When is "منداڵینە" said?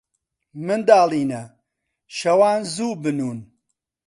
0.65-1.41